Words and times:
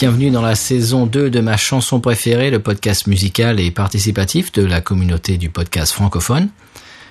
bienvenue 0.00 0.30
dans 0.30 0.40
la 0.40 0.54
saison 0.54 1.04
2 1.04 1.28
de 1.28 1.40
ma 1.40 1.58
chanson 1.58 2.00
préférée, 2.00 2.50
le 2.50 2.58
podcast 2.58 3.06
musical 3.06 3.60
et 3.60 3.70
participatif 3.70 4.50
de 4.50 4.64
la 4.64 4.80
communauté 4.80 5.36
du 5.36 5.50
podcast 5.50 5.92
francophone. 5.92 6.48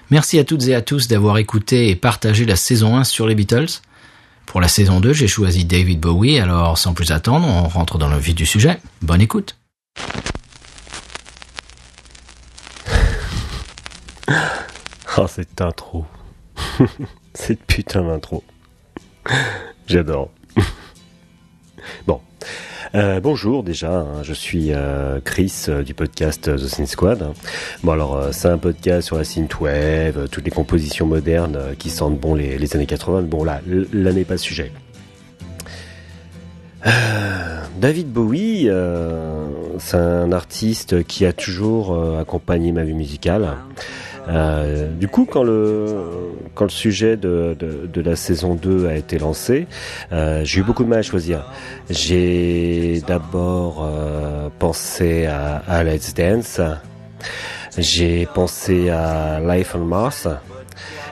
Merci 0.10 0.40
à 0.40 0.44
toutes 0.44 0.66
et 0.66 0.74
à 0.74 0.82
tous 0.82 1.08
d'avoir 1.08 1.38
écouté 1.38 1.90
et 1.90 1.96
partagé 1.96 2.46
la 2.46 2.56
saison 2.56 2.98
1 2.98 3.04
sur 3.04 3.28
les 3.28 3.36
Beatles. 3.36 3.84
Pour 4.48 4.60
la 4.60 4.68
saison 4.68 5.02
2, 5.02 5.14
j'ai 5.14 5.28
choisi 5.28 5.66
David 5.66 6.00
Bowie, 6.00 6.40
alors 6.40 6.80
sans 6.80 6.96
plus 6.96 7.12
attendre, 7.12 7.46
on 7.48 7.68
rentre 7.68 8.00
dans 8.00 8.08
le 8.08 8.18
vif 8.18 8.34
du 8.34 8.48
sujet. 8.48 8.80
Bonne 9.04 9.22
écoute. 9.22 9.56
Oh, 15.18 15.28
cette 15.28 15.60
intro. 15.60 16.06
cette 17.34 17.62
putain 17.66 18.04
d'intro. 18.04 18.44
J'adore. 19.86 20.32
bon. 22.08 22.22
Euh, 22.96 23.20
bonjour 23.20 23.62
déjà, 23.64 24.00
hein, 24.00 24.24
je 24.24 24.34
suis 24.34 24.74
euh, 24.74 25.20
Chris 25.24 25.66
euh, 25.70 25.84
du 25.84 25.94
podcast 25.94 26.56
The 26.56 26.68
Synth 26.68 26.88
Squad. 26.88 27.34
Bon 27.84 27.92
alors 27.92 28.30
c'est 28.32 28.48
un 28.48 28.58
podcast 28.58 29.06
sur 29.06 29.18
la 29.18 29.24
synthwave, 29.24 30.28
toutes 30.30 30.46
les 30.46 30.52
compositions 30.52 31.06
modernes 31.06 31.76
qui 31.78 31.92
sentent 31.92 32.20
bon 32.20 32.34
les, 32.34 32.76
années 32.76 32.88
80. 32.88 33.24
Bon 33.24 33.44
là, 33.44 33.62
là 33.94 34.12
n'est 34.12 34.26
pas 34.26 34.34
le 34.36 34.40
sujet. 34.40 34.72
David 37.80 38.12
Bowie, 38.12 38.70
c'est 39.78 39.98
un 39.98 40.32
artiste 40.32 41.04
qui 41.04 41.26
a 41.26 41.34
toujours 41.34 42.18
accompagné 42.20 42.72
ma 42.72 42.84
vie 42.84 42.94
musicale. 42.94 43.56
Euh, 44.30 44.88
du 44.90 45.08
coup, 45.08 45.26
quand 45.26 45.44
le, 45.44 46.04
quand 46.54 46.66
le 46.66 46.70
sujet 46.70 47.18
de, 47.18 47.56
de, 47.60 48.02
la 48.02 48.16
saison 48.16 48.56
2 48.56 48.88
a 48.88 48.96
été 48.96 49.18
lancé, 49.18 49.68
euh, 50.12 50.42
j'ai 50.44 50.62
eu 50.62 50.64
beaucoup 50.64 50.84
de 50.84 50.90
mal 50.90 51.00
à 51.00 51.04
choisir. 51.04 51.46
J'ai 51.90 53.02
d'abord 53.08 53.84
euh, 53.84 54.50
pensé 54.60 55.26
à, 55.26 55.64
à, 55.68 55.84
Let's 55.84 56.14
Dance, 56.14 56.62
j'ai 57.78 58.28
pensé 58.28 58.90
à 58.90 59.40
Life 59.40 59.74
on 59.76 59.80
Mars, 59.80 60.28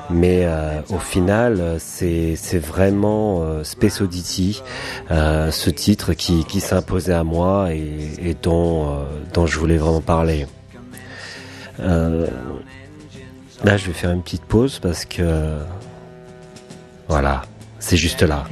mais 0.10 0.44
euh, 0.46 0.80
au 0.90 1.00
final, 1.00 1.78
c'est 1.80 2.60
vraiment 2.60 3.42
euh, 3.42 3.64
Space 3.64 4.00
Oddity, 4.00 4.62
ce 5.10 5.70
titre 5.72 6.14
qui, 6.14 6.46
qui 6.46 6.60
s'imposait 6.60 7.14
à 7.14 7.24
moi 7.24 7.74
et, 7.74 8.30
et 8.30 8.36
dont, 8.36 9.06
dont 9.34 9.48
je 9.48 9.58
voulais 9.58 9.78
vraiment 9.78 10.02
parler. 10.02 10.46
Là, 13.64 13.76
je 13.76 13.88
vais 13.88 13.94
faire 13.94 14.12
une 14.12 14.22
petite 14.22 14.46
pause 14.46 14.80
parce 14.80 15.06
que. 15.06 15.58
Voilà, 17.08 17.44
c'est 17.80 17.98
juste 17.98 18.22
là. 18.22 18.46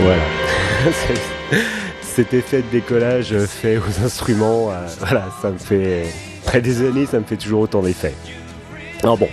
Voilà. 0.00 0.22
Cet 2.02 2.32
effet 2.34 2.62
de 2.62 2.68
décollage 2.70 3.36
fait 3.46 3.78
aux 3.78 4.04
instruments, 4.04 4.70
euh, 4.70 4.86
voilà, 5.00 5.26
ça 5.42 5.50
me 5.50 5.58
fait. 5.58 6.06
Après 6.46 6.60
des 6.60 6.86
années, 6.86 7.06
ça 7.06 7.18
me 7.18 7.24
fait 7.24 7.36
toujours 7.36 7.60
autant 7.60 7.82
d'effet. 7.82 8.14
Alors 9.02 9.18
bon, 9.18 9.28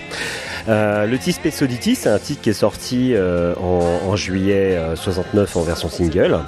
euh, 0.68 1.06
le 1.06 1.18
titre 1.18 1.40
Space 1.40 1.62
Oddity, 1.62 1.96
c'est 1.96 2.10
un 2.10 2.20
titre 2.20 2.42
qui 2.42 2.50
est 2.50 2.54
sorti 2.54 3.14
euh, 3.14 3.54
en, 3.56 4.16
juillet 4.16 4.80
69 4.96 5.56
euh, 5.56 5.60
en 5.60 5.64
version 5.64 5.90
single, 5.90 6.40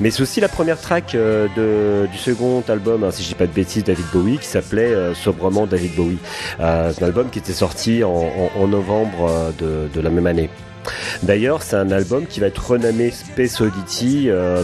mais 0.00 0.10
c'est 0.10 0.22
aussi 0.22 0.40
la 0.40 0.48
première 0.48 0.80
track 0.80 1.16
du 1.16 2.18
second 2.18 2.62
album, 2.68 3.04
hein, 3.04 3.10
si 3.10 3.22
je 3.22 3.28
dis 3.28 3.34
pas 3.34 3.46
de 3.46 3.52
bêtises, 3.52 3.84
David 3.84 4.04
Bowie, 4.12 4.38
qui 4.38 4.46
s'appelait 4.46 5.14
sobrement 5.14 5.66
David 5.66 5.94
Bowie. 5.94 6.18
c'est 6.58 6.64
un 7.02 7.06
album 7.06 7.30
qui 7.30 7.38
était 7.38 7.52
sorti 7.52 8.02
en, 8.04 8.66
novembre 8.66 9.52
de, 9.58 10.00
la 10.00 10.10
même 10.10 10.26
année. 10.26 10.50
D'ailleurs, 11.22 11.62
c'est 11.62 11.76
un 11.76 11.90
album 11.92 12.26
qui 12.26 12.40
va 12.40 12.48
être 12.48 12.70
renommé 12.70 13.10
Space 13.10 13.62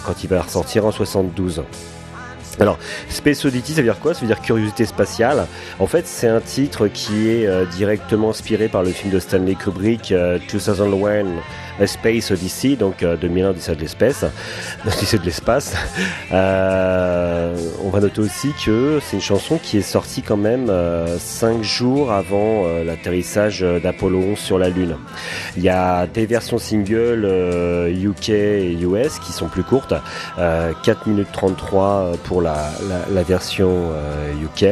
quand 0.05 0.25
il 0.25 0.29
va 0.29 0.43
ressortir 0.43 0.85
en 0.85 0.91
72. 0.91 1.63
Alors, 2.61 2.79
Space 3.09 3.45
Oddity, 3.45 3.73
ça 3.73 3.81
veut 3.81 3.87
dire 3.87 4.01
quoi? 4.01 4.15
Ça 4.15 4.21
veut 4.21 4.27
dire 4.27 4.41
curiosité 4.41 4.85
spatiale. 4.85 5.47
En 5.79 5.87
fait, 5.87 6.07
c'est 6.07 6.29
un 6.29 6.41
titre 6.41 6.89
qui 6.89 7.29
est 7.29 7.47
euh, 7.47 7.65
directement 7.67 8.31
inspiré 8.31 8.69
par 8.69 8.83
le 8.83 8.91
film 8.91 9.13
de 9.13 9.21
Stanley 9.21 9.55
Kubrick, 9.55 10.09
2001 10.09 10.17
euh, 10.17 11.25
a 11.81 11.87
Space 11.87 12.31
Odyssey, 12.33 12.75
donc 12.77 13.03
euh, 13.03 13.17
2001 13.17 13.51
Odyssée 13.51 13.77
de 13.77 13.81
l'espace, 13.81 14.25
de 14.85 15.25
l'espace. 15.25 15.75
Euh, 17.89 17.91
on 17.91 17.91
va 17.91 18.01
noter 18.01 18.21
aussi 18.21 18.53
que 18.65 19.01
c'est 19.03 19.17
une 19.17 19.23
chanson 19.23 19.59
qui 19.59 19.79
est 19.79 19.83
sortie 19.83 20.23
quand 20.23 20.37
même 20.37 20.71
5 21.19 21.63
jours 21.63 22.13
avant 22.13 22.67
l'atterrissage 22.85 23.61
d'Apollo 23.61 24.21
11 24.33 24.39
sur 24.39 24.59
la 24.59 24.69
Lune. 24.69 24.97
Il 25.57 25.63
y 25.63 25.69
a 25.69 26.07
des 26.07 26.27
versions 26.27 26.59
singles 26.59 27.25
UK 27.91 28.29
et 28.31 28.73
US 28.83 29.19
qui 29.19 29.33
sont 29.33 29.49
plus 29.49 29.63
courtes, 29.63 29.95
4 30.37 31.07
minutes 31.07 31.29
33 31.33 32.13
pour 32.25 32.43
la 32.43 32.73
version 33.27 33.91
UK 34.43 34.63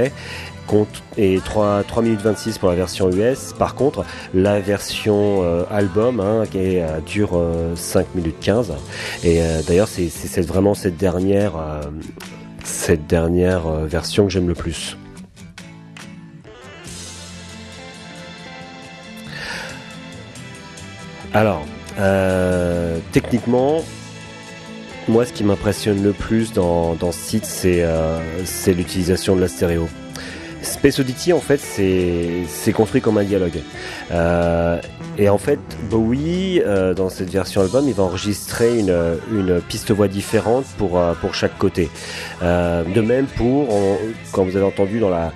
euh, 0.73 0.85
et 1.17 1.41
3, 1.45 1.85
3 1.85 2.03
minutes 2.03 2.23
26 2.23 2.59
pour 2.59 2.69
la 2.69 2.75
version 2.75 3.11
US. 3.11 3.53
Par 3.59 3.75
contre, 3.75 4.05
la 4.35 4.61
version 4.61 5.43
euh, 5.43 5.65
album 5.71 6.21
hein, 6.21 6.45
euh, 6.55 7.01
dure 7.01 7.41
5 7.75 8.15
minutes 8.15 8.41
15. 8.41 8.73
Et 9.25 9.41
d'ailleurs, 9.67 9.89
c'est 9.89 10.47
vraiment 10.47 10.75
cette 10.75 10.97
dernière, 10.97 11.53
cette 12.67 13.07
dernière 13.07 13.69
version 13.87 14.27
que 14.27 14.31
j'aime 14.33 14.49
le 14.49 14.55
plus. 14.55 14.97
Alors, 21.33 21.65
techniquement, 23.13 23.83
moi, 25.09 25.25
ce 25.25 25.33
qui 25.33 25.45
m'impressionne 25.45 26.03
le 26.03 26.13
plus 26.13 26.53
dans, 26.53 26.97
ce 26.99 27.13
site, 27.13 27.63
euh, 27.65 28.19
c'est 28.45 28.75
l'utilisation 28.75 29.37
de 29.37 29.41
la 29.41 29.49
stéréo. 29.49 29.89
Space 30.87 31.01
Oddity, 31.01 31.33
en 31.33 31.41
fait, 31.41 31.59
c'est 31.59 32.73
construit 32.73 33.01
comme 33.01 33.19
un 33.19 33.25
dialogue. 33.25 33.59
Euh, 34.13 34.81
et 35.19 35.29
en 35.29 35.37
fait, 35.37 35.59
Bowie, 35.91 36.63
euh, 36.65 36.95
dans 36.95 37.09
cette 37.09 37.29
version 37.29 37.61
album, 37.61 37.89
il 37.89 37.95
va 37.95 38.05
enregistrer 38.05 38.79
une, 38.79 39.61
piste 39.69 39.91
voix 39.91 40.07
différente 40.07 40.65
pour, 40.79 41.03
pour 41.21 41.35
chaque 41.35 41.59
côté. 41.59 41.91
de 42.41 43.01
même 43.01 43.27
pour, 43.27 43.77
quand 44.31 44.45
vous 44.45 44.57
avez 44.57 44.65
entendu 44.65 45.01
dans 45.01 45.11
la, 45.11 45.33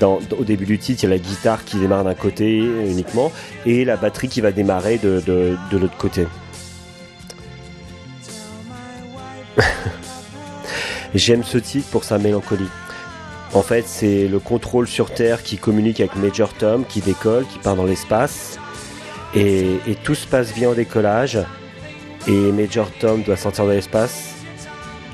au 0.00 0.44
début 0.44 0.64
du 0.64 0.78
titre, 0.78 1.04
il 1.04 1.10
y 1.10 1.12
a 1.12 1.14
la 1.14 1.18
guitare 1.18 1.66
qui 1.66 1.76
démarre 1.76 2.04
d'un 2.04 2.14
côté 2.14 2.56
uniquement 2.56 3.30
et 3.66 3.84
la 3.84 3.98
batterie 3.98 4.28
qui 4.28 4.40
va 4.40 4.50
démarrer 4.50 4.96
de 4.96 5.22
l'autre 5.72 5.98
côté. 5.98 6.26
J'aime 11.14 11.44
ce 11.44 11.58
titre 11.58 11.86
pour 11.90 12.04
sa 12.04 12.16
mélancolie. 12.16 12.70
En 13.56 13.62
fait, 13.62 13.86
c'est 13.88 14.28
le 14.28 14.38
contrôle 14.38 14.86
sur 14.86 15.10
Terre 15.10 15.42
qui 15.42 15.56
communique 15.56 16.00
avec 16.00 16.14
Major 16.16 16.52
Tom, 16.52 16.84
qui 16.84 17.00
décolle, 17.00 17.46
qui 17.46 17.58
part 17.58 17.74
dans 17.74 17.86
l'espace. 17.86 18.58
Et, 19.34 19.78
tout 20.04 20.14
se 20.14 20.26
passe 20.26 20.52
bien 20.52 20.68
au 20.68 20.74
décollage. 20.74 21.38
Et 22.28 22.52
Major 22.52 22.90
Tom 23.00 23.22
doit 23.22 23.38
sortir 23.38 23.64
de 23.64 23.70
l'espace. 23.70 24.34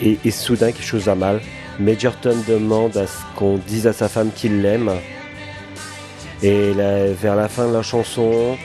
Et, 0.00 0.18
soudain, 0.32 0.72
quelque 0.72 0.84
chose 0.84 1.04
va 1.04 1.14
mal. 1.14 1.40
Major 1.78 2.16
Tom 2.16 2.36
demande 2.48 2.96
à 2.96 3.06
ce 3.06 3.18
qu'on 3.36 3.58
dise 3.58 3.86
à 3.86 3.92
sa 3.92 4.08
femme 4.08 4.32
qu'il 4.34 4.60
l'aime. 4.60 4.90
Et 6.42 6.72
vers 6.72 7.36
la 7.36 7.48
fin 7.48 7.68
de 7.68 7.72
la 7.72 7.82
chanson, 7.82 8.56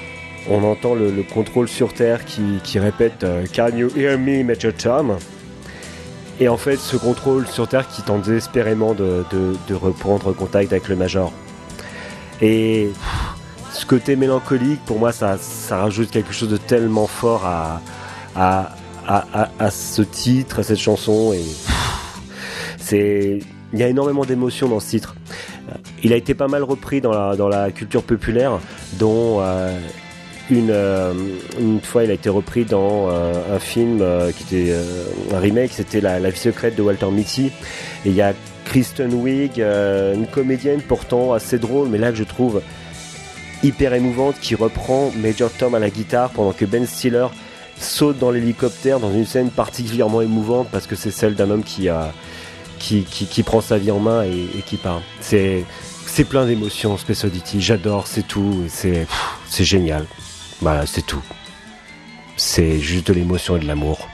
on 0.50 0.64
entend 0.64 0.96
le, 0.96 1.22
contrôle 1.22 1.68
sur 1.68 1.94
Terre 1.94 2.26
qui, 2.26 2.80
répète 2.80 3.24
euh, 3.24 3.46
Can 3.56 3.78
you 3.78 3.92
hear 3.96 4.18
me, 4.18 4.44
Major 4.44 4.74
Tom? 4.74 5.20
Et 6.40 6.48
en 6.50 6.58
fait, 6.58 6.78
ce 6.78 6.98
contrôle 6.98 7.48
sur 7.48 7.68
Terre 7.68 7.88
qui 7.88 8.02
tente 8.02 8.24
désespérément 8.24 8.94
de, 8.94 9.24
reprendre 9.74 10.34
contact 10.34 10.72
avec 10.72 10.88
le 10.88 10.96
Major. 10.96 11.32
Et 12.42 12.92
ce 13.72 13.86
côté 13.86 14.16
mélancolique, 14.16 14.84
pour 14.86 15.00
moi, 15.00 15.12
ça, 15.12 15.38
rajoute 15.72 16.12
quelque 16.12 16.34
chose 16.34 16.50
de 16.50 16.58
tellement 16.58 17.08
fort 17.08 17.46
à, 17.46 17.82
à, 18.36 19.72
ce 19.72 20.02
titre, 20.02 20.60
à 20.60 20.64
cette 20.64 20.80
chanson. 20.80 21.34
Et 21.34 21.44
c'est, 22.78 23.40
il 23.74 23.80
y 23.80 23.84
a 23.84 23.88
énormément 23.88 24.26
d'émotions 24.26 24.70
dans 24.70 24.80
ce 24.80 24.90
titre. 24.90 25.16
Il 26.04 26.14
a 26.14 26.16
été 26.16 26.36
pas 26.36 26.48
mal 26.48 26.64
repris 26.64 27.02
dans 27.02 27.12
la, 27.12 27.36
dans 27.36 27.48
la 27.50 27.72
culture 27.72 28.04
populaire, 28.04 28.60
dont 28.94 29.40
euh, 29.42 29.80
une, 30.50 30.72
euh, 30.72 31.14
une 31.60 31.82
fois, 31.82 32.04
il 32.04 32.12
a 32.12 32.14
été 32.14 32.30
repris 32.30 32.66
dans 32.66 33.10
euh, 33.10 33.56
un 33.56 33.60
film 33.60 34.00
euh, 34.02 34.32
qui 34.32 34.44
était 34.44 34.76
un 35.34 35.40
remake, 35.40 35.72
c'était 35.74 36.02
la, 36.02 36.30
vie 36.30 36.40
secrète 36.40 36.76
de 36.76 36.82
Walter 36.82 37.10
Mitty. 37.12 37.48
Et 38.06 38.10
il 38.10 38.14
y 38.14 38.22
a 38.22 38.34
Kristen 38.66 39.14
Wiig, 39.14 39.60
une 39.60 40.28
comédienne 40.28 40.82
pourtant 40.82 41.34
assez 41.34 41.58
drôle, 41.58 41.88
mais 41.90 41.98
là 41.98 42.12
que 42.12 42.18
je 42.18 42.24
trouve 42.24 42.62
hyper 43.64 43.94
émouvante, 43.94 44.36
qui 44.40 44.56
reprend 44.56 45.12
Major 45.16 45.50
Tom 45.52 45.74
à 45.76 45.80
la 45.80 45.90
guitare 45.90 46.30
pendant 46.32 46.52
que 46.52 46.66
Ben 46.66 46.86
Stiller 46.86 47.28
saute 47.80 48.18
dans 48.18 48.32
l'hélicoptère 48.32 49.00
dans 49.00 49.12
une 49.12 49.26
scène 49.26 49.50
particulièrement 49.52 50.22
émouvante 50.22 50.68
parce 50.72 50.88
que 50.88 50.96
c'est 50.96 51.12
celle 51.12 51.36
d'un 51.36 51.52
homme 51.52 51.64
qui 51.64 51.90
a 51.90 52.12
qui, 52.80 53.04
qui, 53.04 53.44
prend 53.44 53.62
sa 53.62 53.78
vie 53.78 53.90
en 53.90 54.00
main 54.00 54.24
et, 54.24 54.62
qui 54.66 54.78
part. 54.78 55.02
C'est 55.20 55.64
c'est 56.06 56.24
plein 56.24 56.46
d'émotions, 56.46 56.98
Space 56.98 57.24
Oddity. 57.24 57.62
J'adore, 57.62 58.06
c'est 58.08 58.28
tout. 58.28 58.64
C'est 58.68 59.08
c'est 59.48 59.64
génial. 59.64 60.06
Voilà, 60.62 60.86
c'est 60.86 61.06
tout. 61.06 61.24
C'est 62.36 62.80
juste 62.80 63.08
de 63.08 63.14
l'émotion 63.14 63.58
et 63.58 63.60
de 63.60 63.68
l'amour. 63.68 64.08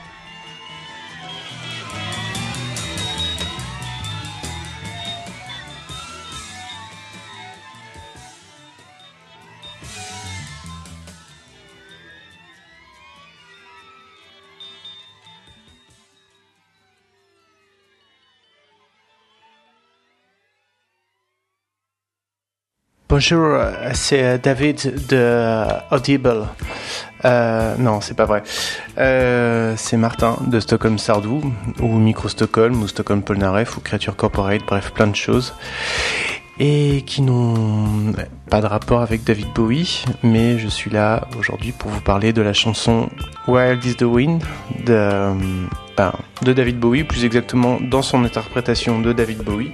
Bonjour, 23.16 23.60
c'est 23.92 24.42
David 24.42 25.06
de 25.06 25.66
Audible. 25.92 26.48
Euh, 27.24 27.76
non, 27.78 28.00
c'est 28.00 28.14
pas 28.16 28.24
vrai. 28.24 28.42
Euh, 28.98 29.74
c'est 29.76 29.96
Martin 29.96 30.36
de 30.48 30.58
Stockholm 30.58 30.98
Sardou, 30.98 31.40
ou 31.80 31.98
Micro 32.00 32.28
Stockholm, 32.28 32.82
ou 32.82 32.88
Stockholm 32.88 33.22
Polnareff, 33.22 33.76
ou 33.76 33.80
Creature 33.80 34.16
Corporate, 34.16 34.62
bref, 34.66 34.90
plein 34.92 35.06
de 35.06 35.14
choses. 35.14 35.54
Et 36.58 37.04
qui 37.06 37.22
n'ont 37.22 38.14
pas 38.50 38.60
de 38.60 38.66
rapport 38.66 39.02
avec 39.02 39.22
David 39.22 39.52
Bowie, 39.54 40.04
mais 40.24 40.58
je 40.58 40.66
suis 40.66 40.90
là 40.90 41.28
aujourd'hui 41.38 41.70
pour 41.70 41.92
vous 41.92 42.00
parler 42.00 42.32
de 42.32 42.42
la 42.42 42.52
chanson 42.52 43.08
Wild 43.46 43.84
is 43.84 43.94
the 43.94 44.02
Wind 44.02 44.42
de, 44.84 45.30
ben, 45.96 46.12
de 46.42 46.52
David 46.52 46.80
Bowie, 46.80 47.04
plus 47.04 47.24
exactement 47.24 47.78
dans 47.80 48.02
son 48.02 48.24
interprétation 48.24 48.98
de 48.98 49.12
David 49.12 49.44
Bowie 49.44 49.70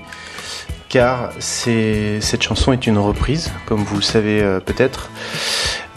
car 0.91 1.31
cette 1.39 2.43
chanson 2.43 2.73
est 2.73 2.87
une 2.87 2.99
reprise, 2.99 3.53
comme 3.65 3.83
vous 3.85 3.97
le 3.97 4.03
savez 4.03 4.43
euh, 4.43 4.59
peut-être. 4.59 5.09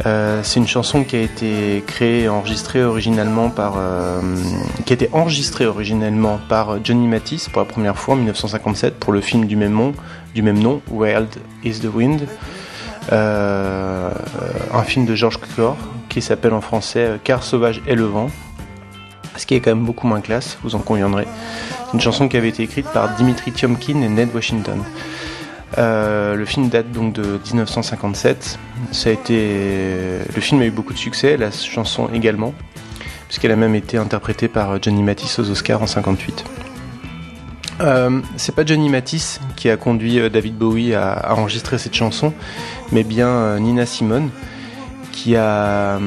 Euh, 0.06 0.42
c'est 0.44 0.60
une 0.60 0.68
chanson 0.68 1.04
qui 1.04 1.16
a 1.16 1.22
été 1.22 1.84
créée, 1.86 2.30
enregistrée 2.30 2.84
originalement 2.84 3.50
par, 3.50 3.74
euh, 3.78 4.22
enregistrée 5.12 5.66
originellement 5.66 6.40
par 6.48 6.84
Johnny 6.84 7.08
Mathis 7.08 7.50
pour 7.50 7.62
la 7.62 7.66
première 7.66 7.98
fois 7.98 8.14
en 8.14 8.18
1957 8.18 9.00
pour 9.00 9.14
le 9.14 9.22
film 9.22 9.46
du 9.46 9.56
même 9.56 9.74
nom, 9.74 9.94
du 10.36 10.44
même 10.44 10.60
nom 10.60 10.82
Wild 10.90 11.30
is 11.64 11.80
the 11.80 11.94
Wind, 11.94 12.28
un 13.12 14.84
film 14.86 15.06
de 15.06 15.16
George 15.16 15.40
Cukor 15.40 15.78
qui 16.10 16.22
s'appelle 16.22 16.54
en 16.54 16.62
français 16.62 17.20
Car 17.24 17.44
sauvage 17.44 17.82
est 17.88 17.96
le 17.96 18.06
vent, 18.06 18.30
ce 19.38 19.46
qui 19.46 19.56
est 19.56 19.60
quand 19.60 19.72
même 19.72 19.86
beaucoup 19.86 20.08
moins 20.08 20.22
classe, 20.22 20.58
vous 20.64 20.76
en 20.76 20.80
conviendrez 20.80 21.28
une 21.94 22.02
chanson 22.02 22.28
qui 22.28 22.38
avait 22.38 22.50
été 22.50 22.64
écrite 22.64 22.88
par 22.88 23.16
Dimitri 23.16 23.52
Tiomkin 23.52 24.02
et 24.02 24.10
Ned 24.10 24.30
Washington. 24.34 24.82
Euh, 25.78 26.36
le 26.36 26.46
film 26.46 26.70
date 26.70 26.92
donc 26.92 27.14
de 27.14 27.40
1957. 27.44 28.60
Ça 28.92 29.10
a 29.10 29.14
été, 29.14 30.20
le 30.34 30.42
film 30.42 30.62
a 30.62 30.66
eu 30.66 30.72
beaucoup 30.72 30.94
de 30.94 31.00
succès, 31.00 31.38
la 31.38 31.52
chanson 31.52 32.10
également, 32.14 32.54
puisqu'elle 33.28 33.52
a 33.52 33.56
même 33.56 33.76
été 33.76 33.98
interprétée 33.98 34.48
par 34.48 34.82
Johnny 34.82 35.04
Mathis 35.04 35.40
aux 35.40 35.50
Oscars 35.50 35.82
en 35.82 35.88
58. 35.88 36.44
Euh, 37.82 38.22
c'est 38.38 38.54
pas 38.54 38.66
Johnny 38.66 38.90
Mathis 38.90 39.40
qui 39.56 39.70
a 39.70 39.78
conduit 39.78 40.20
euh, 40.20 40.30
David 40.30 40.56
Bowie 40.56 40.94
à, 40.94 41.34
enregistrer 41.36 41.78
cette 41.78 41.96
chanson, 41.96 42.34
mais 42.92 43.04
bien 43.04 43.28
euh, 43.28 43.60
Nina 43.60 43.86
Simone, 43.86 44.30
qui 45.14 45.38
a, 45.38 46.00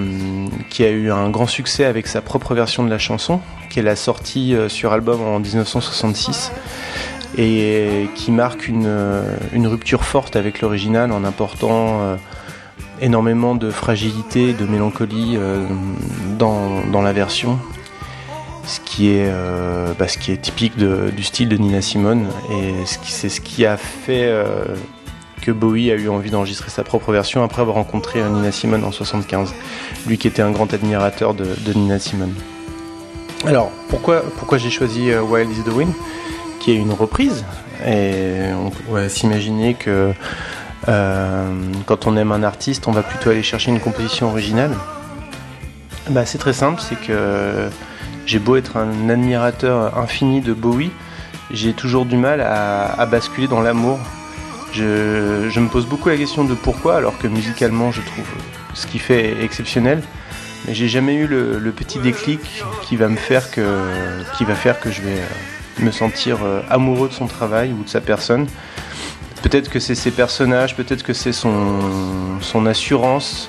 qui 0.69 0.85
a 0.85 0.91
eu 0.91 1.11
un 1.11 1.31
grand 1.31 1.47
succès 1.47 1.87
avec 1.87 2.07
sa 2.07 2.21
propre 2.21 2.55
version 2.55 2.85
de 2.85 2.91
la 2.91 2.99
chanson, 2.99 3.41
qu'elle 3.71 3.89
a 3.89 3.97
sorti 3.97 4.55
euh, 4.55 4.69
sur 4.69 4.93
album 4.93 5.23
en 5.23 5.39
1966 5.39 6.53
et 7.39 8.09
qui 8.15 8.33
marque 8.33 8.69
une, 8.69 8.87
euh, 8.87 9.37
une 9.53 9.67
rupture 9.67 10.05
forte 10.05 10.37
avec 10.37 10.61
l'original 10.61 11.13
en 11.13 11.25
apportant 11.25 12.01
euh, 12.03 12.17
énormément 13.01 13.55
de 13.55 13.71
fragilité, 13.71 14.53
de 14.53 14.67
mélancolie 14.67 15.39
dans, 16.39 16.81
dans, 16.91 17.03
la 17.03 17.13
version, 17.13 17.59
ce 18.65 18.81
qui 18.81 19.11
est, 19.11 19.31
bah, 19.99 20.09
ce 20.09 20.17
qui 20.17 20.33
est 20.33 20.39
typique 20.39 20.79
du 20.79 21.23
style 21.23 21.51
de 21.51 21.59
Nina 21.59 21.83
Simone 21.83 22.27
et 22.51 22.73
c'est 23.05 23.29
ce 23.29 23.43
qui 23.43 23.67
a 23.67 23.77
fait 23.77 24.33
Bowie 25.53 25.91
a 25.91 25.95
eu 25.95 26.09
envie 26.09 26.31
d'enregistrer 26.31 26.71
sa 26.71 26.85
propre 26.85 27.13
version 27.13 27.43
après 27.43 27.63
avoir 27.63 27.77
rencontré 27.77 28.23
Nina 28.23 28.53
Simone 28.53 28.85
en 28.85 28.93
75, 28.93 29.55
lui 30.07 30.19
qui 30.19 30.29
était 30.29 30.43
un 30.43 30.51
grand 30.51 30.73
admirateur 30.73 31.35
de, 31.35 31.47
Nina 31.75 31.99
Simone. 31.99 32.35
Alors, 33.45 33.71
pourquoi, 33.89 34.23
pourquoi 34.39 34.59
j'ai 34.59 34.71
choisi 34.71 35.11
euh, 35.11 35.23
Wild 35.23 35.51
is 35.51 35.63
the 35.63 35.73
Wind, 35.73 35.93
qui 36.61 36.73
est 36.73 36.77
une 36.77 36.93
reprise? 36.93 37.45
Et 37.87 38.53
on 38.55 38.71
pourrait 38.71 39.09
s'imaginer 39.09 39.75
que 39.75 40.13
euh, 40.89 41.53
quand 41.85 42.07
on 42.07 42.17
aime 42.17 42.33
un 42.33 42.43
artiste, 42.43 42.89
on 42.89 42.93
va 42.93 43.03
plutôt 43.03 43.31
aller 43.31 43.43
chercher 43.43 43.71
une 43.71 43.81
composition 43.81 44.29
originale. 44.31 44.73
Bah, 46.11 46.25
c'est 46.25 46.39
très 46.39 46.53
simple, 46.53 46.81
c'est 46.81 46.99
que 47.01 47.69
j'ai 48.27 48.39
beau 48.39 48.57
être 48.57 48.77
un 48.77 49.09
admirateur 49.09 49.99
infini 49.99 50.41
de 50.41 50.53
Bowie, 50.53 50.91
j'ai 51.51 51.73
toujours 51.73 52.07
du 52.07 52.17
mal 52.17 52.41
à, 52.41 53.07
basculer 53.07 53.49
dans 53.49 53.61
l'amour. 53.61 53.99
Je, 54.77 55.61
me 55.61 55.69
pose 55.69 55.87
beaucoup 55.87 56.11
la 56.11 56.17
question 56.17 56.45
de 56.45 56.55
pourquoi, 56.55 56.97
alors 56.97 57.17
que 57.17 57.27
musicalement, 57.27 57.93
je 57.93 58.03
trouve 58.03 58.29
ce 58.75 58.87
qu'il 58.87 59.01
fait 59.01 59.43
exceptionnel. 59.43 60.03
Mais 60.67 60.75
j'ai 60.75 60.89
jamais 60.89 61.15
eu 61.15 61.27
le, 61.27 61.73
petit 61.73 61.99
déclic 61.99 62.41
qui 62.83 62.97
va 62.97 63.09
me 63.09 63.17
faire 63.17 63.51
que, 63.51 63.65
qui 64.37 64.45
va 64.45 64.55
faire 64.55 64.79
que 64.81 64.91
je 64.91 65.01
vais 65.01 65.19
euh, 65.19 65.85
me 65.85 65.91
sentir 65.91 66.39
euh, 66.43 66.61
amoureux 66.69 67.09
de 67.09 67.15
son 67.15 67.27
travail 67.27 67.73
ou 67.73 67.85
de 67.85 67.89
sa 67.89 68.01
personne. 68.01 68.47
Peut-être 69.43 69.71
que 69.71 69.79
c'est 69.79 69.95
ses 69.95 70.11
personnages, 70.11 70.77
peut-être 70.77 71.03
que 71.05 71.13
c'est 71.13 71.33
son, 71.33 71.81
son 72.41 72.67
assurance 72.67 73.49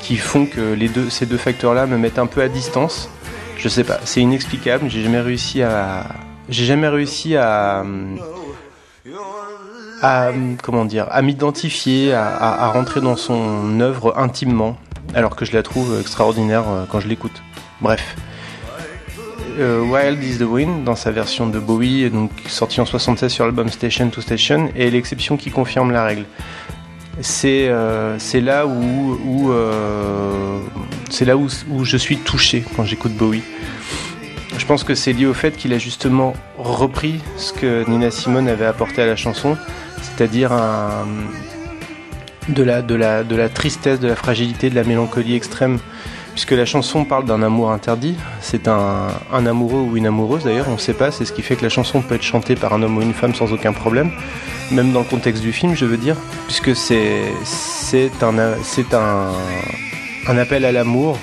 qui 0.00 0.16
font 0.16 0.46
que 0.46 0.74
les 0.74 0.88
deux, 0.88 1.10
ces 1.10 1.26
deux 1.26 1.36
facteurs-là 1.38 1.86
me 1.86 1.98
mettent 1.98 2.18
un 2.18 2.26
peu 2.26 2.42
à 2.42 2.48
distance. 2.48 3.08
Je 3.56 3.68
sais 3.68 3.84
pas, 3.84 3.98
c'est 4.04 4.20
inexplicable. 4.20 4.88
J'ai 4.88 5.02
jamais 5.02 5.20
réussi 5.20 5.62
à, 5.62 6.06
j'ai 6.48 6.64
jamais 6.64 6.88
réussi 6.88 7.36
à, 7.36 7.84
à 10.02 10.30
comment 10.62 10.84
dire, 10.84 11.06
à 11.10 11.22
m'identifier, 11.22 12.12
à, 12.12 12.28
à, 12.28 12.68
rentrer 12.68 13.00
dans 13.00 13.16
son 13.16 13.80
œuvre 13.80 14.14
intimement 14.16 14.76
alors 15.14 15.36
que 15.36 15.44
je 15.44 15.52
la 15.52 15.62
trouve 15.62 15.98
extraordinaire 16.00 16.64
euh, 16.68 16.84
quand 16.90 17.00
je 17.00 17.08
l'écoute. 17.08 17.42
Bref. 17.80 18.16
Euh, 19.58 19.80
Wild 19.80 20.22
is 20.22 20.38
the 20.38 20.42
Wind, 20.42 20.84
dans 20.84 20.94
sa 20.94 21.10
version 21.10 21.48
de 21.48 21.58
Bowie, 21.58 22.10
donc 22.10 22.30
sorti 22.46 22.80
en 22.80 22.86
76 22.86 23.32
sur 23.32 23.44
l'album 23.44 23.68
Station 23.68 24.08
to 24.08 24.20
Station, 24.20 24.70
est 24.76 24.90
l'exception 24.90 25.36
qui 25.36 25.50
confirme 25.50 25.90
la 25.90 26.04
règle. 26.04 26.24
C'est 27.20 27.66
euh, 27.68 28.16
là 28.34 28.66
où, 28.66 29.50
là 31.20 31.36
où, 31.36 31.84
je 31.84 31.96
suis 31.96 32.18
touché 32.18 32.62
quand 32.76 32.84
j'écoute 32.84 33.12
Bowie. 33.14 33.42
Je 34.56 34.64
pense 34.64 34.84
que 34.84 34.94
c'est 34.94 35.12
lié 35.12 35.26
au 35.26 35.34
fait 35.34 35.56
qu'il 35.56 35.72
a 35.72 35.78
justement 35.78 36.34
repris 36.58 37.20
ce 37.36 37.52
que 37.52 37.88
Nina 37.88 38.12
Simone 38.12 38.48
avait 38.48 38.66
apporté 38.66 39.02
à 39.02 39.06
la 39.06 39.16
chanson, 39.16 39.56
c'est-à-dire 40.02 40.50
de 42.48 42.94
la, 42.94 43.48
tristesse, 43.48 44.00
de 44.00 44.08
la 44.08 44.16
fragilité, 44.16 44.70
de 44.70 44.74
la 44.74 44.84
mélancolie 44.84 45.34
extrême, 45.34 45.78
puisque 46.32 46.52
la 46.52 46.64
chanson 46.64 47.04
parle 47.04 47.24
d'un 47.24 47.42
amour 47.42 47.72
interdit. 47.72 48.16
C'est 48.40 48.68
un, 48.68 49.08
amoureux 49.32 49.80
ou 49.80 49.96
une 49.96 50.06
amoureuse 50.06 50.44
d'ailleurs, 50.44 50.66
on 50.68 50.74
ne 50.74 50.78
sait 50.78 50.94
pas, 50.94 51.10
c'est 51.10 51.24
ce 51.24 51.32
qui 51.32 51.42
fait 51.42 51.56
que 51.56 51.62
la 51.62 51.68
chanson 51.68 52.00
peut 52.00 52.14
être 52.14 52.22
chantée 52.22 52.54
par 52.54 52.72
un 52.72 52.82
homme 52.82 52.96
ou 52.96 53.02
une 53.02 53.14
femme 53.14 53.34
sans 53.34 53.52
aucun 53.52 53.72
problème, 53.72 54.10
même 54.70 54.92
dans 54.92 55.00
le 55.00 55.06
contexte 55.06 55.42
du 55.42 55.52
film, 55.52 55.74
je 55.74 55.84
veux 55.84 55.96
dire, 55.96 56.16
puisque 56.46 56.74
c'est 56.74 57.32
un, 58.22 60.38
appel 60.38 60.64
à 60.64 60.72
l'amour, 60.72 61.18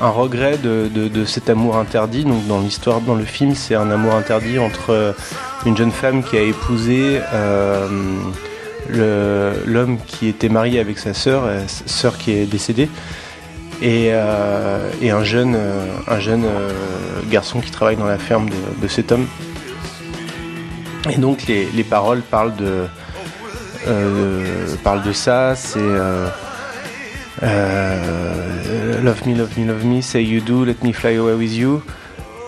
un 0.00 0.10
regret 0.10 0.58
de, 0.58 1.24
cet 1.24 1.48
amour 1.48 1.76
interdit. 1.76 2.24
Donc 2.24 2.46
dans 2.46 2.60
l'histoire, 2.60 3.00
dans 3.00 3.14
le 3.14 3.24
film, 3.24 3.54
c'est 3.54 3.74
un 3.74 3.90
amour 3.90 4.14
interdit 4.14 4.58
entre 4.58 5.14
une 5.64 5.76
jeune 5.76 5.92
femme 5.92 6.22
qui 6.22 6.36
a 6.36 6.42
épousé... 6.42 7.20
Euh, 7.32 7.88
l'homme 8.88 9.98
qui 10.06 10.28
était 10.28 10.48
marié 10.48 10.80
avec 10.80 10.98
sa 10.98 11.14
sœur, 11.14 11.44
euh, 11.44 11.64
sœur 11.66 12.18
qui 12.18 12.32
est 12.32 12.46
décédée, 12.46 12.88
et, 13.82 14.08
euh, 14.10 14.90
un 15.02 15.24
jeune, 15.24 15.54
euh, 15.56 15.86
un 16.08 16.18
jeune 16.20 16.46
garçon 17.30 17.60
qui 17.60 17.70
travaille 17.70 17.96
dans 17.96 18.06
la 18.06 18.18
ferme 18.18 18.48
de, 18.80 18.88
cet 18.88 19.12
homme. 19.12 19.26
Et 21.10 21.18
donc 21.18 21.46
les, 21.46 21.84
paroles 21.84 22.22
parlent 22.22 22.56
de, 22.56 22.86
parlent 24.82 25.02
de 25.02 25.12
ça, 25.12 25.54
c'est 25.54 25.80
Love 29.02 29.26
me, 29.26 29.34
love 29.36 29.58
me, 29.58 29.66
love 29.66 29.84
me, 29.84 30.00
say 30.00 30.22
you 30.22 30.40
do, 30.40 30.64
let 30.64 30.82
me 30.82 30.92
fly 30.92 31.16
away 31.16 31.34
with 31.34 31.52
you. 31.52 31.82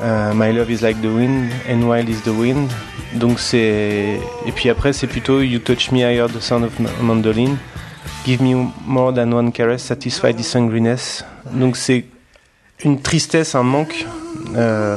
My 0.00 0.52
love 0.52 0.70
is 0.70 0.82
like 0.82 1.00
the 1.00 1.08
wind, 1.08 1.50
and 1.68 1.88
wild 1.88 2.08
is 2.08 2.22
the 2.22 2.34
wind. 2.34 2.70
Donc 3.14 3.38
c'est 3.38 4.20
et 4.46 4.52
puis 4.54 4.68
après 4.68 4.92
c'est 4.92 5.06
plutôt 5.06 5.40
You 5.40 5.58
touch 5.58 5.90
me, 5.90 5.98
I 5.98 6.16
hear 6.16 6.28
the 6.28 6.40
sound 6.40 6.64
of 6.64 6.72
mandolin. 7.02 7.56
Give 8.24 8.42
me 8.42 8.70
more 8.86 9.12
than 9.12 9.32
one 9.32 9.52
caress, 9.52 9.82
satisfy 9.82 10.32
this 10.34 10.54
hungriness. 10.54 11.24
Donc 11.52 11.76
c'est 11.76 12.04
une 12.84 13.00
tristesse, 13.00 13.54
un 13.54 13.62
manque, 13.62 14.06
euh, 14.54 14.96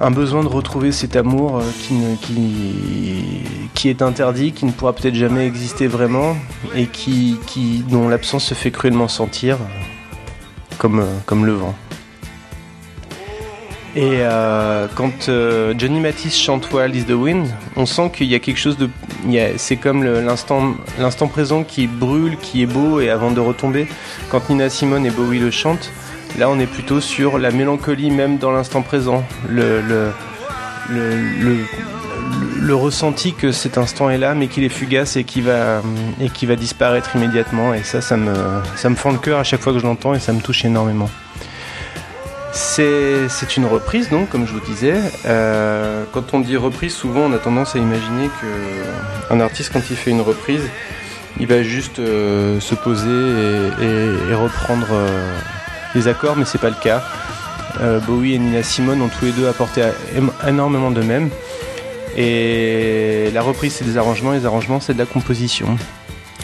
un 0.00 0.10
besoin 0.10 0.42
de 0.42 0.48
retrouver 0.48 0.92
cet 0.92 1.16
amour 1.16 1.58
euh, 1.58 1.62
qui, 1.82 1.94
qui, 2.22 3.42
qui 3.74 3.88
est 3.88 4.02
interdit, 4.02 4.52
qui 4.52 4.64
ne 4.64 4.70
pourra 4.70 4.92
peut-être 4.92 5.14
jamais 5.14 5.46
exister 5.46 5.86
vraiment 5.86 6.36
et 6.74 6.86
qui, 6.86 7.38
dont 7.88 8.08
l'absence 8.08 8.44
se 8.44 8.54
fait 8.54 8.70
cruellement 8.70 9.08
sentir 9.08 9.58
comme, 10.78 11.04
comme 11.26 11.44
le 11.44 11.52
vent. 11.52 11.74
Et 13.96 14.18
euh, 14.20 14.86
quand 14.94 15.28
euh, 15.28 15.74
Johnny 15.76 15.98
Matisse 15.98 16.38
chante 16.38 16.72
Wild 16.72 16.94
is 16.94 17.04
the 17.04 17.10
Wind, 17.10 17.48
on 17.74 17.86
sent 17.86 18.12
qu'il 18.14 18.28
y 18.28 18.36
a 18.36 18.38
quelque 18.38 18.58
chose 18.58 18.78
de. 18.78 18.88
C'est 19.56 19.76
comme 19.76 20.04
l'instant 20.04 21.28
présent 21.28 21.64
qui 21.64 21.88
brûle, 21.88 22.36
qui 22.36 22.62
est 22.62 22.66
beau 22.66 23.00
et 23.00 23.10
avant 23.10 23.32
de 23.32 23.40
retomber. 23.40 23.88
Quand 24.30 24.48
Nina 24.48 24.70
Simone 24.70 25.06
et 25.06 25.10
Bowie 25.10 25.40
le 25.40 25.50
chantent, 25.50 25.90
là 26.38 26.48
on 26.48 26.58
est 26.60 26.66
plutôt 26.66 27.00
sur 27.00 27.38
la 27.38 27.50
mélancolie 27.50 28.10
même 28.10 28.38
dans 28.38 28.52
l'instant 28.52 28.82
présent. 28.82 29.24
Le, 29.48 29.82
le, 29.82 30.12
le, 30.88 31.56
le, 32.60 32.74
ressenti 32.74 33.34
que 33.34 33.50
cet 33.50 33.76
instant 33.76 34.08
est 34.08 34.18
là 34.18 34.34
mais 34.34 34.46
qu'il 34.46 34.62
est 34.64 34.68
fugace 34.68 35.16
et 35.16 35.24
qui 35.24 35.40
va, 35.40 35.82
et 36.20 36.46
va 36.46 36.56
disparaître 36.56 37.16
immédiatement. 37.16 37.74
Et 37.74 37.82
ça, 37.82 38.00
ça 38.00 38.16
me, 38.16 38.32
ça 38.76 38.88
me 38.88 38.94
fend 38.94 39.10
le 39.10 39.18
cœur 39.18 39.40
à 39.40 39.44
chaque 39.44 39.60
fois 39.60 39.72
que 39.72 39.80
je 39.80 39.84
l'entends 39.84 40.14
et 40.14 40.20
ça 40.20 40.32
me 40.32 40.40
touche 40.40 40.64
énormément. 40.64 41.10
C'est 42.52 43.56
une 43.56 43.66
reprise, 43.66 44.10
donc, 44.10 44.28
comme 44.28 44.46
je 44.46 44.52
vous 44.52 44.60
disais. 44.60 44.94
Euh, 45.26 46.04
quand 46.12 46.34
on 46.34 46.40
dit 46.40 46.56
reprise, 46.56 46.94
souvent 46.94 47.20
on 47.20 47.32
a 47.32 47.38
tendance 47.38 47.76
à 47.76 47.78
imaginer 47.78 48.28
qu'un 49.28 49.40
artiste, 49.40 49.70
quand 49.72 49.82
il 49.90 49.96
fait 49.96 50.10
une 50.10 50.20
reprise, 50.20 50.62
il 51.38 51.46
va 51.46 51.62
juste 51.62 52.00
euh, 52.00 52.58
se 52.60 52.74
poser 52.74 53.08
et, 53.08 54.34
reprendre 54.34 54.88
euh, 54.90 55.38
les 55.94 56.08
accords, 56.08 56.36
mais 56.36 56.44
c'est 56.44 56.60
pas 56.60 56.70
le 56.70 56.80
cas. 56.82 57.02
Bowie 58.06 58.34
et 58.34 58.38
Nina 58.38 58.62
Simone 58.62 59.00
ont 59.00 59.08
tous 59.08 59.26
les 59.26 59.32
deux 59.32 59.48
apporté 59.48 59.82
énormément 60.46 60.90
de 60.90 61.00
même. 61.02 61.30
Et 62.16 63.30
la 63.32 63.40
reprise, 63.40 63.74
c'est 63.74 63.84
des 63.84 63.96
arrangements, 63.96 64.32
les 64.32 64.44
arrangements, 64.44 64.80
c'est 64.80 64.92
de 64.92 64.98
la 64.98 65.06
composition. 65.06 65.78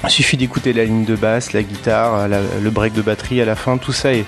Il 0.04 0.10
suffit 0.10 0.36
d'écouter 0.36 0.72
la 0.72 0.84
ligne 0.84 1.04
de 1.04 1.16
basse, 1.16 1.52
la 1.52 1.62
guitare, 1.62 2.28
le 2.28 2.70
break 2.70 2.94
de 2.94 3.02
batterie 3.02 3.42
à 3.42 3.44
la 3.44 3.56
fin, 3.56 3.76
tout 3.76 3.92
ça 3.92 4.14
est 4.14 4.24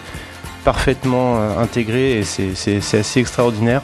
parfaitement 0.65 1.37
euh, 1.37 1.59
intégré 1.59 2.19
et 2.19 2.25
c'est 2.25 2.97
assez 2.99 3.21
extraordinaire. 3.21 3.83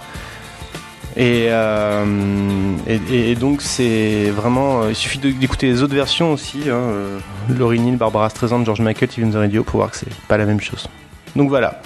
Euh, 1.17 2.77
et, 2.89 3.31
et, 3.31 3.35
donc 3.37 3.63
c'est 3.63 4.31
vraiment, 4.31 4.83
euh, 4.83 4.91
il 4.91 4.97
suffit 4.97 5.19
d'écouter 5.19 5.67
les 5.69 5.83
autres 5.83 5.95
versions 5.95 6.33
aussi, 6.33 6.69
hein, 6.69 7.21
Laurie 7.49 7.79
Barbara 7.93 8.29
Streisand, 8.31 8.65
George 8.65 8.81
Michael, 8.81 9.11
Steven 9.11 9.35
Radio 9.37 9.63
pour 9.63 9.77
voir 9.77 9.93
que 9.93 9.97
c'est 9.97 10.13
pas 10.27 10.37
la 10.37 10.45
même 10.45 10.61
chose. 10.61 10.89
Donc 11.37 11.49
voilà, 11.49 11.81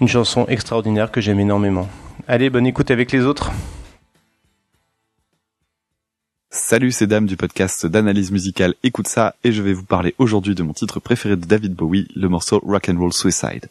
une 0.00 0.08
chanson 0.08 0.46
extraordinaire 0.48 1.10
que 1.10 1.20
j'aime 1.20 1.40
énormément. 1.40 1.88
Allez, 2.28 2.48
bonne 2.48 2.66
écoute 2.66 2.92
avec 2.92 3.10
les 3.10 3.24
autres. 3.24 3.50
Salut, 6.72 6.90
c'est 6.90 7.06
Dame 7.06 7.26
du 7.26 7.36
podcast 7.36 7.84
d'analyse 7.84 8.30
musicale 8.30 8.72
Écoute 8.82 9.06
ça 9.06 9.34
et 9.44 9.52
je 9.52 9.60
vais 9.60 9.74
vous 9.74 9.84
parler 9.84 10.14
aujourd'hui 10.16 10.54
de 10.54 10.62
mon 10.62 10.72
titre 10.72 11.00
préféré 11.00 11.36
de 11.36 11.44
David 11.44 11.74
Bowie, 11.74 12.08
le 12.16 12.30
morceau 12.30 12.62
Rock 12.64 12.88
and 12.88 12.98
Roll 12.98 13.12
Suicide. 13.12 13.66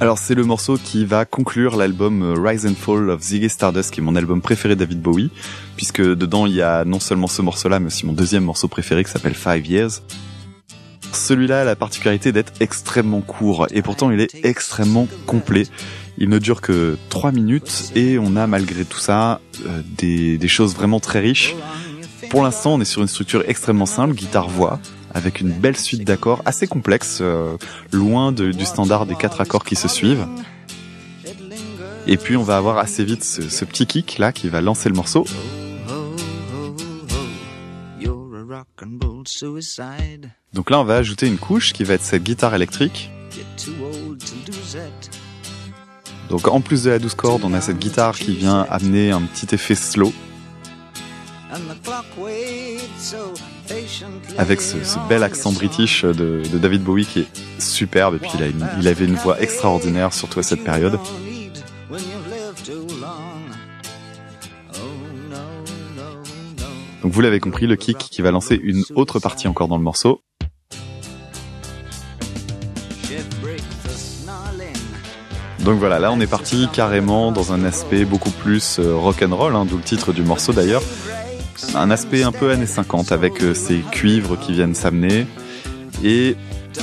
Alors 0.00 0.16
c'est 0.16 0.34
le 0.34 0.42
morceau 0.42 0.78
qui 0.82 1.04
va 1.04 1.26
conclure 1.26 1.76
l'album 1.76 2.22
euh, 2.22 2.40
Rise 2.40 2.64
and 2.64 2.74
Fall 2.74 3.10
of 3.10 3.20
Ziggy 3.20 3.50
Stardust, 3.50 3.90
qui 3.90 4.00
est 4.00 4.02
mon 4.02 4.16
album 4.16 4.40
préféré 4.40 4.76
David 4.76 5.02
Bowie, 5.02 5.30
puisque 5.76 6.00
dedans 6.00 6.46
il 6.46 6.54
y 6.54 6.62
a 6.62 6.86
non 6.86 7.00
seulement 7.00 7.26
ce 7.26 7.42
morceau-là, 7.42 7.80
mais 7.80 7.88
aussi 7.88 8.06
mon 8.06 8.14
deuxième 8.14 8.44
morceau 8.44 8.66
préféré 8.66 9.04
qui 9.04 9.10
s'appelle 9.10 9.34
Five 9.34 9.66
Years. 9.66 10.00
Celui-là 11.12 11.60
a 11.60 11.64
la 11.64 11.76
particularité 11.76 12.32
d'être 12.32 12.54
extrêmement 12.60 13.20
court, 13.20 13.66
et 13.72 13.82
pourtant 13.82 14.10
il 14.10 14.20
est 14.20 14.42
extrêmement 14.46 15.06
complet. 15.26 15.64
Il 16.16 16.30
ne 16.30 16.38
dure 16.38 16.62
que 16.62 16.96
3 17.10 17.30
minutes, 17.32 17.92
et 17.94 18.18
on 18.18 18.36
a 18.36 18.46
malgré 18.46 18.86
tout 18.86 19.00
ça 19.00 19.42
euh, 19.66 19.82
des 19.98 20.48
choses 20.48 20.74
vraiment 20.74 20.98
très 20.98 21.20
riches. 21.20 21.54
Pour 22.32 22.42
l'instant 22.42 22.76
on 22.76 22.80
est 22.80 22.86
sur 22.86 23.02
une 23.02 23.08
structure 23.08 23.44
extrêmement 23.46 23.84
simple, 23.84 24.14
guitare-voix, 24.14 24.80
avec 25.12 25.42
une 25.42 25.50
belle 25.50 25.76
suite 25.76 26.02
d'accords 26.02 26.40
assez 26.46 26.66
complexe, 26.66 27.18
euh, 27.20 27.58
loin 27.92 28.32
du 28.32 28.64
standard 28.64 29.04
des 29.04 29.16
quatre 29.16 29.42
accords 29.42 29.66
qui 29.66 29.76
se 29.76 29.86
suivent. 29.86 30.26
Et 32.06 32.16
puis 32.16 32.38
on 32.38 32.42
va 32.42 32.56
avoir 32.56 32.78
assez 32.78 33.04
vite 33.04 33.22
ce, 33.22 33.64
petit 33.66 33.86
kick 33.86 34.16
là 34.16 34.32
qui 34.32 34.48
va 34.48 34.62
lancer 34.62 34.88
le 34.88 34.94
morceau. 34.94 35.26
Donc 40.54 40.70
là 40.70 40.80
on 40.80 40.84
va 40.84 40.96
ajouter 40.96 41.26
une 41.26 41.36
couche 41.36 41.74
qui 41.74 41.84
va 41.84 41.92
être 41.92 42.02
cette 42.02 42.22
guitare 42.22 42.54
électrique. 42.54 43.10
Donc 46.30 46.48
en 46.48 46.62
plus 46.62 46.84
de 46.84 46.90
la 46.92 46.98
douce 46.98 47.14
corde, 47.14 47.42
on 47.44 47.52
a 47.52 47.60
cette 47.60 47.78
guitare 47.78 48.16
qui 48.16 48.34
vient 48.34 48.66
amener 48.70 49.10
un 49.10 49.20
petit 49.20 49.54
effet 49.54 49.74
slow 49.74 50.14
avec 54.38 54.60
ce, 54.60 54.76
bel 55.08 55.22
accent 55.22 55.52
british 55.52 56.04
de, 56.04 56.42
David 56.54 56.82
Bowie 56.82 57.04
qui 57.04 57.20
est 57.20 57.60
superbe 57.60 58.14
et 58.14 58.18
puis 58.18 58.30
il, 58.80 58.88
avait 58.88 59.04
une 59.04 59.14
voix 59.14 59.40
extraordinaire 59.40 60.14
surtout 60.14 60.40
à 60.40 60.42
cette 60.42 60.64
période. 60.64 60.98
Donc 67.02 67.12
vous 67.12 67.20
l'avez 67.20 67.40
compris, 67.40 67.66
le 67.66 67.76
kick 67.76 67.98
qui 67.98 68.22
va 68.22 68.30
lancer 68.30 68.58
une 68.62 68.84
autre 68.94 69.18
partie 69.18 69.48
encore 69.48 69.68
dans 69.68 69.76
le 69.76 69.82
morceau. 69.82 70.22
Donc 75.64 75.78
voilà, 75.78 76.00
là 76.00 76.10
on 76.12 76.20
est 76.20 76.26
parti 76.26 76.66
carrément 76.72 77.30
dans 77.30 77.52
un 77.52 77.64
aspect 77.64 78.04
beaucoup 78.04 78.30
plus 78.30 78.80
euh, 78.80 78.96
rock 78.96 79.22
and 79.22 79.36
roll, 79.36 79.54
hein, 79.54 79.64
d'où 79.64 79.76
le 79.76 79.82
titre 79.82 80.12
du 80.12 80.22
morceau 80.22 80.52
d'ailleurs 80.52 80.82
un 81.74 81.90
aspect 81.90 82.22
un 82.22 82.32
peu 82.32 82.50
années 82.50 82.66
50 82.66 83.12
avec 83.12 83.42
euh, 83.42 83.54
ces 83.54 83.78
cuivres 83.78 84.38
qui 84.38 84.52
viennent 84.52 84.74
s'amener. 84.74 85.26
Et 86.04 86.36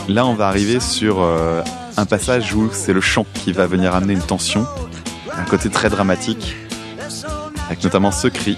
là, 0.07 0.25
on 0.25 0.33
va 0.33 0.47
arriver 0.47 0.79
sur 0.79 1.21
euh, 1.21 1.61
un 1.97 2.05
passage 2.05 2.53
où 2.53 2.69
c'est 2.71 2.93
le 2.93 3.01
chant 3.01 3.25
qui 3.33 3.51
va 3.51 3.67
venir 3.67 3.95
amener 3.95 4.13
une 4.13 4.21
tension, 4.21 4.65
un 5.35 5.43
côté 5.43 5.69
très 5.69 5.89
dramatique, 5.89 6.55
avec 7.67 7.83
notamment 7.83 8.11
ce 8.11 8.27
cri. 8.27 8.57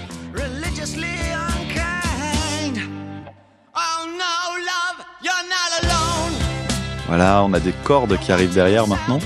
Voilà, 7.08 7.42
on 7.44 7.52
a 7.52 7.60
des 7.60 7.74
cordes 7.84 8.18
qui 8.18 8.32
arrivent 8.32 8.54
derrière 8.54 8.86
maintenant. 8.88 9.18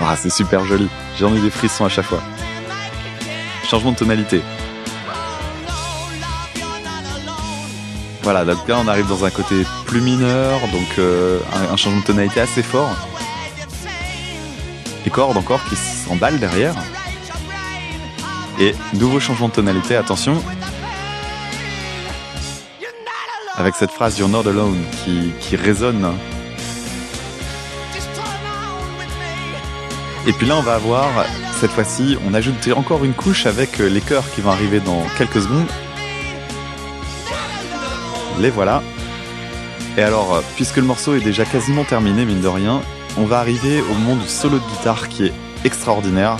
Ah, 0.00 0.14
c'est 0.16 0.30
super 0.30 0.64
joli. 0.64 0.88
J'en 1.18 1.34
ai 1.34 1.40
des 1.40 1.50
frissons 1.50 1.84
à 1.84 1.88
chaque 1.88 2.06
fois 2.06 2.22
changement 3.68 3.92
de 3.92 3.96
tonalité. 3.96 4.40
Voilà, 8.22 8.44
donc 8.44 8.66
là 8.66 8.78
on 8.82 8.88
arrive 8.88 9.06
dans 9.06 9.24
un 9.24 9.30
côté 9.30 9.64
plus 9.86 10.00
mineur, 10.00 10.60
donc 10.72 10.98
euh, 10.98 11.38
un, 11.70 11.76
changement 11.76 12.00
de 12.00 12.06
tonalité 12.06 12.40
assez 12.40 12.62
fort. 12.62 12.90
Les 15.04 15.10
cordes 15.10 15.36
encore 15.36 15.62
qui 15.68 15.76
s'emballent 15.76 16.38
derrière. 16.38 16.74
Et 18.58 18.74
nouveau 18.94 19.20
changement 19.20 19.48
de 19.48 19.52
tonalité, 19.52 19.96
attention. 19.96 20.42
Avec 23.56 23.74
cette 23.74 23.90
phrase 23.90 24.18
You're 24.18 24.28
not 24.28 24.46
alone 24.48 24.82
qui, 25.04 25.32
qui 25.40 25.56
résonne. 25.56 26.14
Et 30.26 30.32
puis 30.32 30.46
là 30.46 30.56
on 30.56 30.62
va 30.62 30.74
avoir 30.74 31.08
cette 31.60 31.72
fois-ci, 31.72 32.16
on 32.24 32.34
ajoute 32.34 32.68
encore 32.76 33.04
une 33.04 33.14
couche 33.14 33.46
avec 33.46 33.80
euh, 33.80 33.88
les 33.88 34.00
chœurs 34.00 34.30
qui 34.32 34.40
vont 34.40 34.50
arriver 34.50 34.78
dans 34.78 35.02
quelques 35.16 35.42
secondes. 35.42 35.66
Les 38.38 38.50
voilà. 38.50 38.80
Et 39.96 40.02
alors, 40.02 40.36
euh, 40.36 40.40
puisque 40.54 40.76
le 40.76 40.84
morceau 40.84 41.16
est 41.16 41.20
déjà 41.20 41.44
quasiment 41.44 41.82
terminé, 41.82 42.24
mine 42.24 42.40
de 42.40 42.46
rien, 42.46 42.80
on 43.16 43.24
va 43.24 43.40
arriver 43.40 43.80
au 43.80 43.94
moment 43.94 44.14
du 44.14 44.28
solo 44.28 44.58
de 44.58 44.64
guitare 44.70 45.08
qui 45.08 45.26
est 45.26 45.32
extraordinaire 45.64 46.36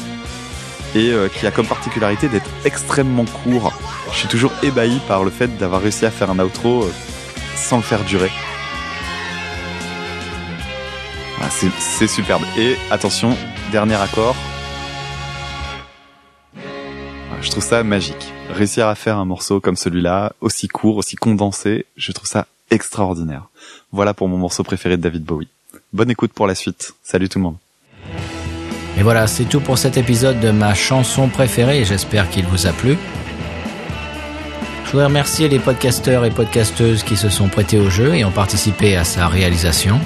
et 0.95 1.11
euh, 1.11 1.29
qui 1.29 1.49
a 1.49 1.51
comme 1.51 1.67
particularité 1.67 2.29
d'être 2.29 2.51
extrêmement 2.65 3.25
court. 3.25 3.73
Je 4.13 4.19
suis 4.19 4.29
toujours 4.29 4.53
ébahi 4.63 5.01
par 5.09 5.25
le 5.25 5.31
fait 5.31 5.49
d'avoir 5.59 5.83
réussi 5.83 6.07
à 6.07 6.13
faire 6.13 6.31
un 6.31 6.39
outro 6.39 6.89
sans 7.57 7.79
le 7.79 7.83
faire 7.83 8.05
durer. 8.05 8.31
c'est 11.51 12.07
superbe. 12.07 12.43
Et 12.57 12.77
attention, 12.93 13.37
dernier 13.73 13.97
accord, 13.97 14.37
je 17.43 17.51
trouve 17.51 17.65
ça 17.65 17.83
magique. 17.83 18.33
Réussir 18.51 18.89
à 18.89 18.95
faire 18.95 19.19
un 19.19 19.25
morceau 19.25 19.61
comme 19.61 19.77
celui-là, 19.77 20.33
aussi 20.41 20.69
court, 20.69 20.97
aussi 20.97 21.17
condensé, 21.17 21.87
je 21.97 22.13
trouve 22.13 22.29
ça 22.29 22.47
extraordinaire. 22.71 23.49
Voilà 23.93 24.15
pour 24.15 24.29
mon 24.29 24.37
morceau 24.37 24.63
préféré 24.63 24.97
de 24.97 25.03
David 25.03 25.25
Bowie. 25.25 25.49
Bonne 25.93 26.11
écoute 26.11 26.33
pour 26.33 26.47
la 26.47 26.55
suite. 26.55 26.95
Salut 27.03 27.29
tout 27.29 27.39
le 27.39 27.45
monde. 27.45 27.57
Et 28.99 29.03
voilà, 29.03 29.27
c'est 29.27 29.45
tout 29.45 29.61
pour 29.61 29.79
cet 29.79 29.97
épisode 29.97 30.41
de 30.41 30.51
ma 30.51 30.75
chanson 30.75 31.29
préférée. 31.29 31.85
J'espère 31.85 32.29
qu'il 32.31 32.47
vous 32.47 32.67
a 32.67 32.73
plu. 32.73 32.97
Je 34.85 34.91
voudrais 34.91 35.07
remercier 35.07 35.49
les 35.49 35.59
podcasteurs 35.59 36.25
et 36.25 36.31
podcasteuses 36.31 37.03
qui 37.03 37.17
se 37.17 37.29
sont 37.29 37.49
prêtés 37.49 37.79
au 37.79 37.91
jeu 37.91 38.15
et 38.15 38.25
ont 38.25 38.33
participé 38.33 38.97
à 38.97 39.05
sa 39.05 39.29
réalisation. 39.29 40.01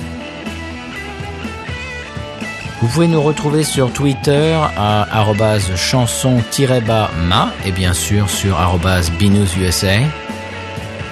Vous 2.82 2.88
pouvez 2.88 3.06
nous 3.06 3.22
retrouver 3.22 3.62
sur 3.62 3.92
Twitter 3.92 4.58
à 4.76 5.22
chanson-ma 5.76 7.52
et 7.64 7.70
bien 7.70 7.92
sûr 7.92 8.28
sur 8.28 8.58
binoususa. 9.18 10.00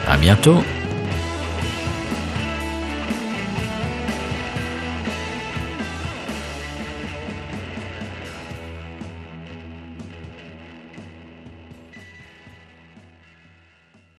À 0.08 0.16
bientôt 0.16 0.64